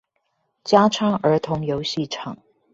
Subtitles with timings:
[0.63, 2.35] 加昌兒童遊戲場